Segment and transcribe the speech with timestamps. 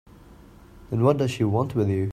[0.89, 2.09] Then what does she want with you?